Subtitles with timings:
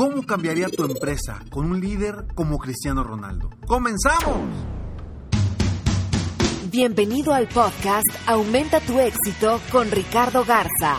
[0.00, 3.50] ¿Cómo cambiaría tu empresa con un líder como Cristiano Ronaldo?
[3.66, 4.48] ¡Comenzamos!
[6.70, 10.96] Bienvenido al podcast Aumenta tu éxito con Ricardo Garza,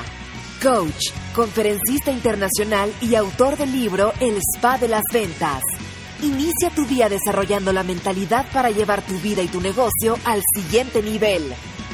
[0.61, 5.64] coach, conferencista internacional y autor del libro El Spa de las Ventas.
[6.22, 11.02] Inicia tu día desarrollando la mentalidad para llevar tu vida y tu negocio al siguiente
[11.02, 11.42] nivel.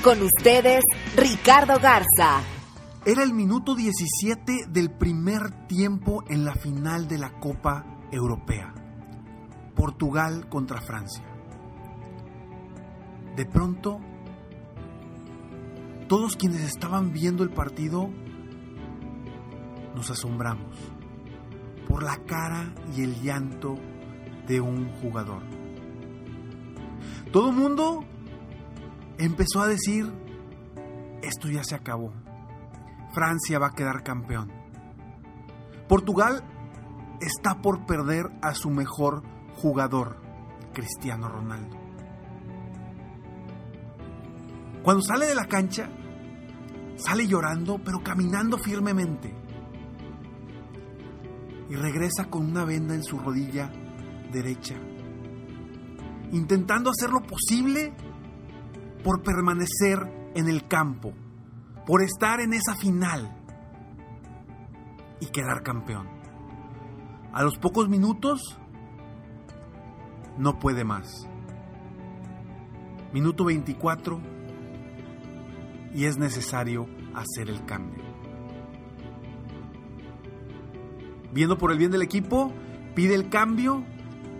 [0.04, 0.84] Con ustedes,
[1.16, 2.57] Ricardo Garza.
[3.10, 8.74] Era el minuto 17 del primer tiempo en la final de la Copa Europea.
[9.78, 11.24] Portugal contra Francia.
[13.38, 14.02] De pronto,
[16.10, 18.10] todos quienes estaban viendo el partido
[19.96, 20.76] nos asombramos
[21.88, 23.76] por la cara y el llanto
[24.48, 25.44] de un jugador.
[27.32, 28.04] Todo el mundo
[29.18, 30.12] empezó a decir,
[31.22, 32.12] esto ya se acabó.
[33.14, 34.52] Francia va a quedar campeón.
[35.88, 36.44] Portugal
[37.22, 39.24] está por perder a su mejor
[39.56, 40.18] jugador,
[40.74, 41.78] Cristiano Ronaldo.
[44.84, 45.90] Cuando sale de la cancha,
[46.96, 49.34] sale llorando, pero caminando firmemente.
[51.70, 53.72] Y regresa con una venda en su rodilla
[54.32, 54.76] derecha,
[56.32, 57.94] intentando hacer lo posible
[59.04, 61.14] por permanecer en el campo,
[61.87, 63.33] por estar en esa final
[65.21, 66.05] y quedar campeón.
[67.31, 68.59] A los pocos minutos,
[70.37, 71.27] no puede más.
[73.14, 74.20] Minuto 24
[75.95, 78.04] y es necesario hacer el cambio.
[81.31, 82.52] Viendo por el bien del equipo,
[82.95, 83.86] pide el cambio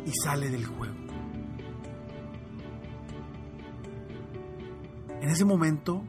[0.06, 0.96] y sale del juego.
[5.22, 6.04] En ese momento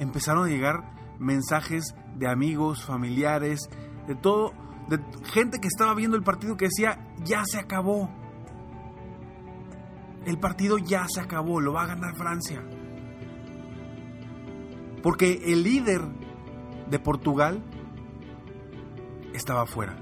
[0.00, 3.68] empezaron a llegar mensajes de amigos, familiares,
[4.08, 4.52] de todo,
[4.88, 8.10] de gente que estaba viendo el partido que decía, ya se acabó.
[10.24, 12.62] El partido ya se acabó, lo va a ganar Francia.
[15.02, 16.02] Porque el líder
[16.88, 17.62] de Portugal
[19.34, 19.96] estaba fuera.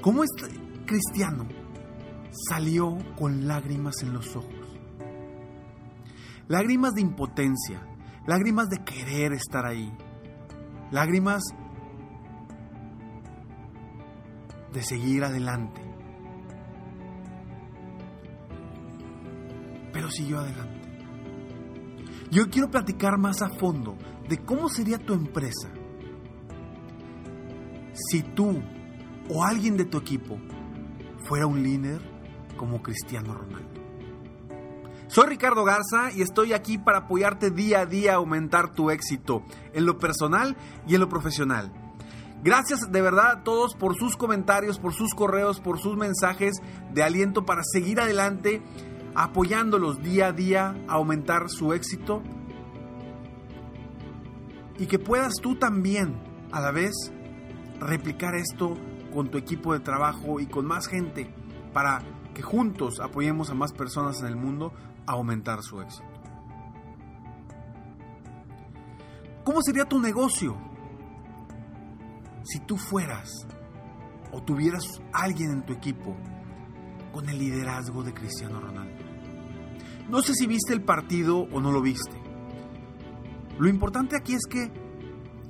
[0.00, 0.46] ¿Cómo este
[0.86, 1.46] cristiano
[2.48, 4.57] salió con lágrimas en los ojos?
[6.48, 7.86] Lágrimas de impotencia,
[8.26, 9.92] lágrimas de querer estar ahí,
[10.90, 11.42] lágrimas
[14.72, 15.80] de seguir adelante.
[19.92, 20.88] Pero siguió adelante.
[22.30, 23.96] Yo quiero platicar más a fondo
[24.28, 25.68] de cómo sería tu empresa
[27.92, 28.62] si tú
[29.28, 30.38] o alguien de tu equipo
[31.24, 32.00] fuera un líder
[32.56, 33.77] como Cristiano Ronaldo.
[35.08, 39.42] Soy Ricardo Garza y estoy aquí para apoyarte día a día a aumentar tu éxito
[39.72, 40.54] en lo personal
[40.86, 41.72] y en lo profesional.
[42.44, 46.56] Gracias de verdad a todos por sus comentarios, por sus correos, por sus mensajes
[46.92, 48.62] de aliento para seguir adelante,
[49.14, 52.22] apoyándolos día a día a aumentar su éxito.
[54.78, 56.20] Y que puedas tú también,
[56.52, 56.92] a la vez,
[57.80, 58.76] replicar esto
[59.14, 61.32] con tu equipo de trabajo y con más gente
[61.72, 62.02] para
[62.38, 64.72] que juntos apoyemos a más personas en el mundo
[65.08, 66.06] a aumentar su éxito.
[69.42, 70.56] ¿Cómo sería tu negocio
[72.44, 73.28] si tú fueras
[74.30, 76.16] o tuvieras alguien en tu equipo
[77.12, 79.02] con el liderazgo de Cristiano Ronaldo?
[80.08, 82.22] No sé si viste el partido o no lo viste.
[83.58, 84.70] Lo importante aquí es que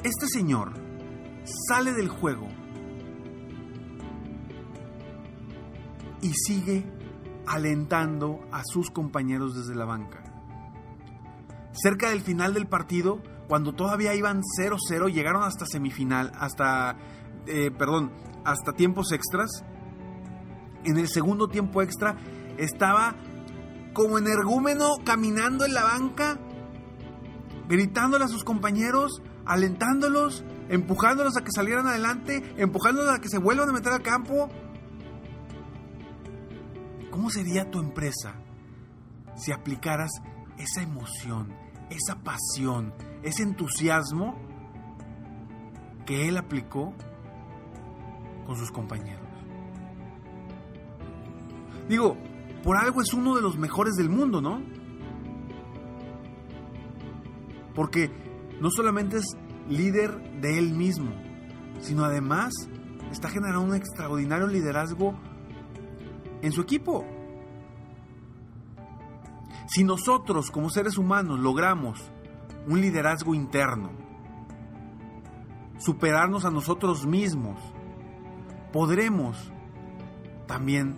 [0.03, 0.73] este señor
[1.69, 2.49] sale del juego
[6.21, 6.85] y sigue
[7.47, 10.23] alentando a sus compañeros desde la banca.
[11.73, 16.97] Cerca del final del partido, cuando todavía iban 0-0, llegaron hasta semifinal, hasta
[17.47, 18.13] eh, perdón,
[18.45, 19.65] hasta tiempos extras.
[20.85, 22.17] En el segundo tiempo extra
[22.57, 23.15] estaba
[23.95, 26.39] como energúmeno caminando en la banca,
[27.69, 33.71] gritándole a sus compañeros, alentándolos, empujándolos a que salieran adelante, empujándolos a que se vuelvan
[33.71, 34.49] a meter al campo.
[37.19, 38.37] ¿Cómo sería tu empresa
[39.35, 40.09] si aplicaras
[40.57, 41.53] esa emoción,
[41.91, 42.95] esa pasión,
[43.25, 44.37] ese entusiasmo
[46.07, 46.95] que él aplicó
[48.47, 49.27] con sus compañeros?
[51.89, 52.17] Digo,
[52.63, 54.63] por algo es uno de los mejores del mundo, ¿no?
[57.75, 58.13] Porque
[58.61, 59.27] no solamente es
[59.69, 61.11] líder de él mismo,
[61.81, 62.53] sino además
[63.11, 65.19] está generando un extraordinario liderazgo
[66.43, 67.05] en su equipo.
[69.69, 72.11] Si nosotros como seres humanos logramos
[72.67, 73.91] un liderazgo interno,
[75.79, 77.61] superarnos a nosotros mismos,
[78.73, 79.53] podremos
[80.47, 80.97] también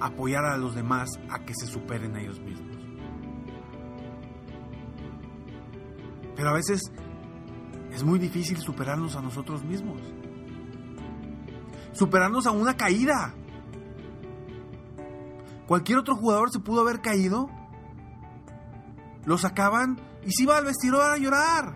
[0.00, 2.76] apoyar a los demás a que se superen a ellos mismos.
[6.34, 6.80] Pero a veces
[7.92, 10.00] es muy difícil superarnos a nosotros mismos.
[11.92, 13.34] Superarnos a una caída.
[15.66, 17.48] Cualquier otro jugador se pudo haber caído.
[19.24, 21.74] Lo sacaban y se iba al vestidor a llorar.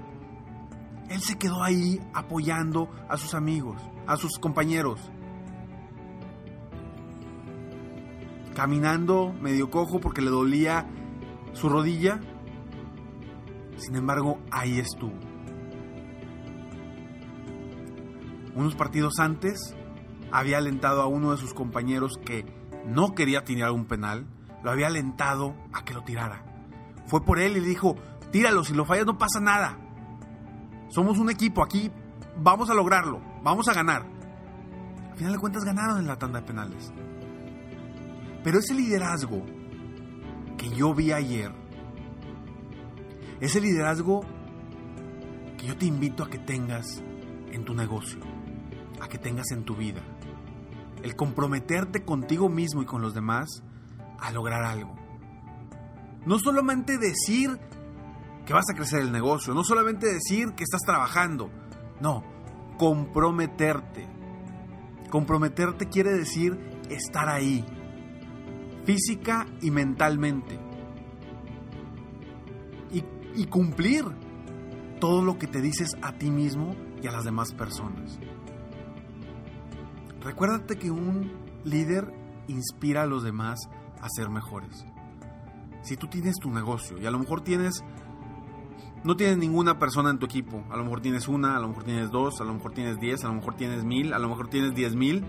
[1.09, 5.01] Él se quedó ahí apoyando a sus amigos, a sus compañeros.
[8.55, 10.87] Caminando medio cojo porque le dolía
[11.53, 12.21] su rodilla.
[13.77, 15.19] Sin embargo, ahí estuvo.
[18.55, 19.75] Unos partidos antes
[20.31, 22.45] había alentado a uno de sus compañeros que
[22.87, 24.27] no quería tirar un penal,
[24.63, 26.45] lo había alentado a que lo tirara.
[27.07, 27.97] Fue por él y le dijo,
[28.31, 29.79] tíralo, si lo fallas no pasa nada.
[30.89, 31.91] Somos un equipo, aquí
[32.37, 34.05] vamos a lograrlo, vamos a ganar.
[35.11, 36.93] Al final de cuentas ganaron en la tanda de penales.
[38.43, 39.43] Pero ese liderazgo
[40.57, 41.53] que yo vi ayer,
[43.41, 44.23] ese liderazgo
[45.59, 47.03] que yo te invito a que tengas
[47.53, 48.21] en tu negocio,
[49.01, 50.01] a que tengas en tu vida,
[51.03, 53.63] el comprometerte contigo mismo y con los demás
[54.19, 54.95] a lograr algo.
[56.27, 57.59] No solamente decir
[58.45, 61.51] que vas a crecer el negocio, no solamente decir que estás trabajando,
[62.01, 62.25] no,
[62.79, 64.07] comprometerte.
[65.11, 66.59] Comprometerte quiere decir
[66.89, 67.65] estar ahí,
[68.85, 70.59] física y mentalmente.
[72.93, 73.05] Y,
[73.35, 74.05] y, cumplir
[75.01, 78.19] todo lo que te dices a ti mismo y a las demás personas.
[80.21, 81.33] Recuérdate que un
[81.65, 82.13] líder
[82.49, 83.59] inspira a los demás
[84.01, 84.85] a ser mejores.
[85.83, 87.83] Si tú tienes tu negocio y a lo mejor tienes
[89.03, 91.85] no tienes ninguna persona en tu equipo, a lo mejor tienes una, a lo mejor
[91.85, 94.49] tienes dos, a lo mejor tienes diez, a lo mejor tienes mil, a lo mejor
[94.49, 95.25] tienes diez mil.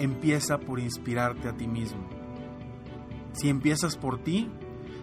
[0.00, 2.08] Empieza por inspirarte a ti mismo.
[3.32, 4.50] Si empiezas por ti,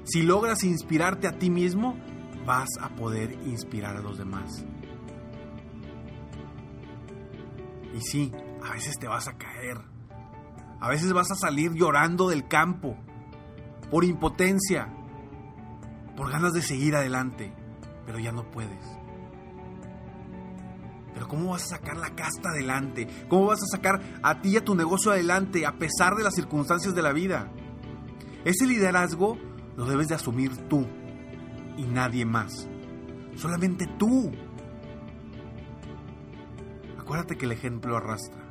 [0.03, 1.95] si logras inspirarte a ti mismo,
[2.45, 4.65] vas a poder inspirar a los demás.
[7.93, 8.31] Y sí,
[8.63, 9.77] a veces te vas a caer.
[10.79, 12.97] A veces vas a salir llorando del campo
[13.91, 14.87] por impotencia,
[16.15, 17.53] por ganas de seguir adelante,
[18.05, 19.01] pero ya no puedes.
[21.13, 23.07] Pero ¿cómo vas a sacar la casta adelante?
[23.27, 26.33] ¿Cómo vas a sacar a ti y a tu negocio adelante a pesar de las
[26.33, 27.51] circunstancias de la vida?
[28.45, 29.37] Ese liderazgo
[29.75, 30.87] lo debes de asumir tú
[31.77, 32.67] y nadie más.
[33.35, 34.31] Solamente tú.
[37.11, 38.41] Acuérdate que el ejemplo arrastra.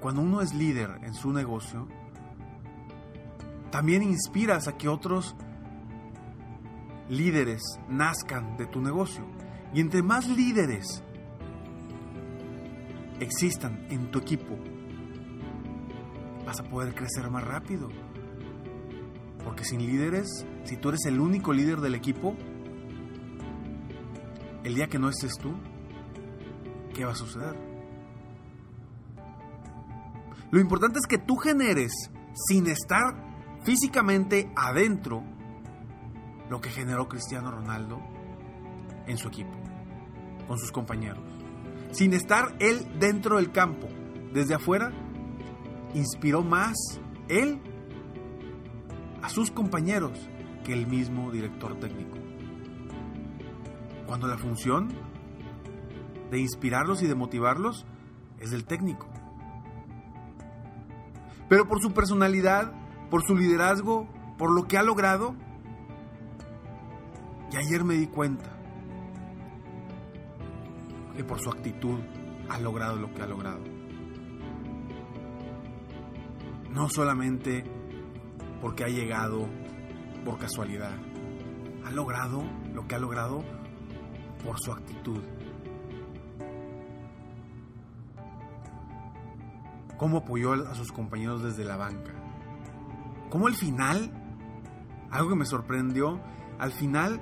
[0.00, 1.88] Cuando uno es líder en su negocio,
[3.72, 5.34] también inspiras a que otros
[7.08, 9.24] líderes nazcan de tu negocio.
[9.74, 11.02] Y entre más líderes
[13.18, 14.56] existan en tu equipo,
[16.46, 17.88] vas a poder crecer más rápido.
[19.42, 22.36] Porque sin líderes, si tú eres el único líder del equipo,
[24.62, 25.56] el día que no estés tú,
[26.98, 27.54] ¿qué va a suceder?
[30.50, 31.92] Lo importante es que tú generes,
[32.34, 33.14] sin estar
[33.62, 35.22] físicamente adentro,
[36.50, 38.00] lo que generó Cristiano Ronaldo
[39.06, 39.52] en su equipo,
[40.48, 41.22] con sus compañeros.
[41.92, 43.86] Sin estar él dentro del campo,
[44.32, 44.90] desde afuera,
[45.94, 46.74] inspiró más
[47.28, 47.60] él
[49.22, 50.18] a sus compañeros
[50.64, 52.18] que el mismo director técnico.
[54.04, 54.88] Cuando la función
[56.30, 57.86] de inspirarlos y de motivarlos
[58.38, 59.08] es del técnico.
[61.48, 62.72] Pero por su personalidad,
[63.10, 64.06] por su liderazgo,
[64.36, 65.34] por lo que ha logrado,
[67.50, 68.58] y ayer me di cuenta.
[71.18, 71.98] que por su actitud
[72.48, 73.58] ha logrado lo que ha logrado.
[76.70, 77.64] No solamente
[78.60, 79.48] porque ha llegado
[80.24, 80.92] por casualidad,
[81.84, 83.42] ha logrado lo que ha logrado
[84.44, 85.20] por su actitud.
[89.98, 92.12] Cómo apoyó a sus compañeros desde la banca.
[93.30, 94.10] Cómo al final,
[95.10, 96.20] algo que me sorprendió,
[96.58, 97.20] al final,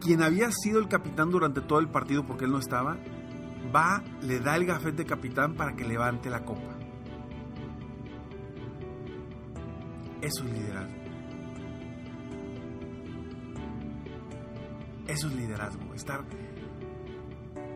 [0.00, 2.98] quien había sido el capitán durante todo el partido porque él no estaba,
[3.74, 6.76] va, le da el gafete de capitán para que levante la copa.
[10.20, 10.94] Eso es liderazgo.
[15.06, 16.24] Eso es liderazgo, estar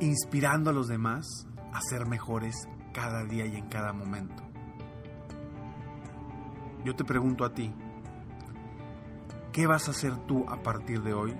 [0.01, 2.55] inspirando a los demás a ser mejores
[3.01, 4.43] cada día y en cada momento.
[6.85, 7.73] Yo te pregunto a ti,
[9.53, 11.37] ¿qué vas a hacer tú a partir de hoy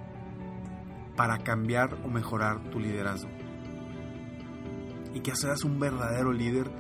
[1.17, 3.31] para cambiar o mejorar tu liderazgo?
[5.15, 6.71] Y que seas un verdadero líder,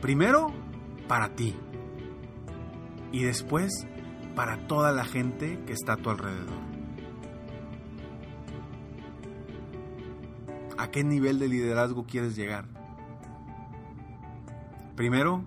[0.00, 0.50] primero
[1.08, 1.54] para ti
[3.12, 3.86] y después
[4.34, 6.64] para toda la gente que está a tu alrededor.
[10.78, 12.75] ¿A qué nivel de liderazgo quieres llegar?
[14.96, 15.44] Primero,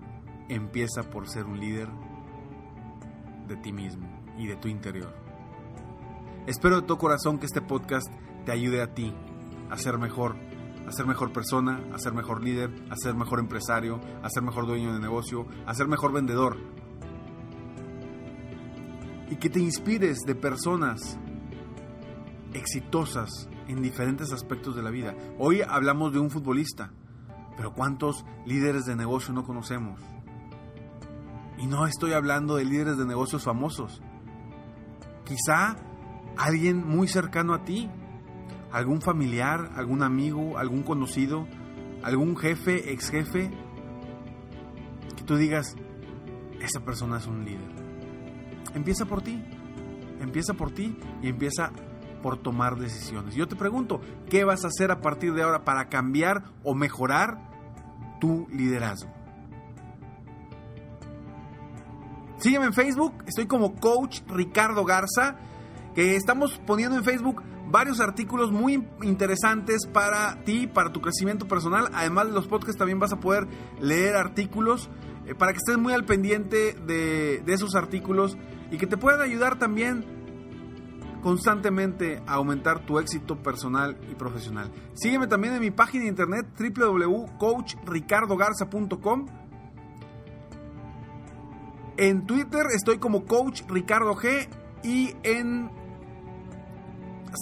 [0.48, 1.88] empieza por ser un líder
[3.48, 5.12] de ti mismo y de tu interior.
[6.46, 8.06] Espero de todo corazón que este podcast
[8.46, 9.12] te ayude a ti
[9.68, 10.36] a ser mejor,
[10.86, 14.66] a ser mejor persona, a ser mejor líder, a ser mejor empresario, a ser mejor
[14.66, 16.56] dueño de negocio, a ser mejor vendedor.
[19.30, 21.18] Y que te inspires de personas
[22.54, 25.16] exitosas en diferentes aspectos de la vida.
[25.38, 26.92] Hoy hablamos de un futbolista,
[27.56, 30.00] pero ¿cuántos líderes de negocio no conocemos?
[31.58, 34.00] Y no estoy hablando de líderes de negocios famosos.
[35.24, 35.76] Quizá
[36.36, 37.90] alguien muy cercano a ti,
[38.72, 41.46] algún familiar, algún amigo, algún conocido,
[42.02, 43.50] algún jefe, ex jefe,
[45.16, 45.76] que tú digas,
[46.60, 47.70] esa persona es un líder.
[48.74, 49.42] Empieza por ti,
[50.20, 51.72] empieza por ti y empieza
[52.22, 53.34] por tomar decisiones.
[53.34, 57.38] Yo te pregunto, ¿qué vas a hacer a partir de ahora para cambiar o mejorar
[58.20, 59.10] tu liderazgo?
[62.38, 65.36] Sígueme en Facebook, estoy como coach Ricardo Garza,
[65.94, 71.90] que estamos poniendo en Facebook varios artículos muy interesantes para ti, para tu crecimiento personal.
[71.92, 73.46] Además de los podcasts también vas a poder
[73.78, 74.88] leer artículos
[75.26, 78.36] eh, para que estés muy al pendiente de, de esos artículos
[78.70, 80.19] y que te puedan ayudar también
[81.22, 84.70] constantemente a aumentar tu éxito personal y profesional.
[84.94, 89.26] Sígueme también en mi página de internet www.coachricardogarza.com.
[91.96, 94.48] En Twitter estoy como Coach Ricardo G
[94.82, 95.70] y en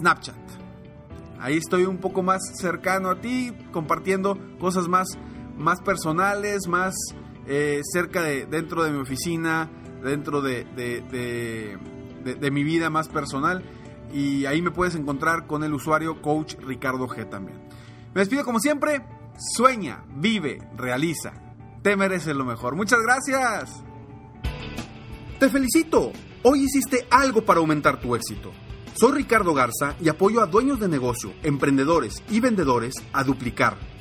[0.01, 0.37] Snapchat.
[1.41, 5.07] Ahí estoy un poco más cercano a ti, compartiendo cosas más,
[5.57, 6.97] más personales, más
[7.47, 9.71] eh, cerca de dentro de mi oficina,
[10.03, 11.79] dentro de, de, de,
[12.51, 13.65] mi vida más personal.
[14.13, 17.59] Y ahí me puedes encontrar con el usuario Coach Ricardo G también.
[18.15, 19.03] Me despido como siempre.
[19.55, 21.33] Sueña, vive, realiza.
[21.83, 22.75] Te mereces lo mejor.
[22.75, 23.83] Muchas gracias.
[25.39, 26.13] Te felicito.
[26.43, 28.53] Hoy hiciste algo para aumentar tu éxito.
[28.95, 33.77] Soy Ricardo Garza y apoyo a dueños de negocio, emprendedores y vendedores a duplicar,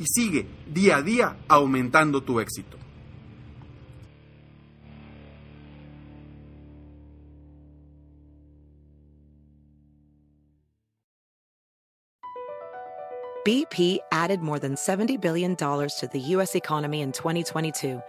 [0.00, 2.78] y sigue día a día aumentando tu éxito.
[13.44, 16.54] BP added more than $70 billion to the U.S.
[16.54, 18.00] economy in 2022.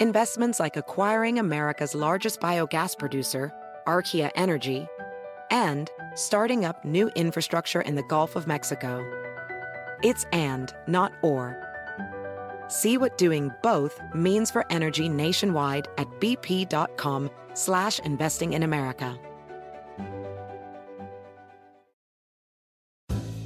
[0.00, 3.52] Investments like acquiring America's largest biogas producer,
[3.86, 4.86] Archaea Energy,
[5.50, 9.25] and starting up new infrastructure in the Gulf of Mexico.
[10.02, 11.62] It's and, not or.
[12.68, 19.18] See what doing both means for energy nationwide at bp.com slash investing in America.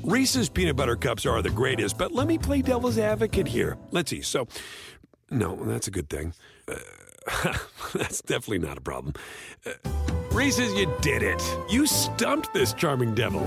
[0.02, 3.76] Reese's peanut butter cups are the greatest, but let me play devil's advocate here.
[3.92, 4.22] Let's see.
[4.22, 4.48] So,
[5.30, 6.34] no, that's a good thing.
[6.66, 7.56] Uh,
[7.94, 9.14] that's definitely not a problem.
[9.64, 9.70] Uh,
[10.32, 11.40] Reese's, you did it.
[11.70, 13.42] You stumped this charming devil.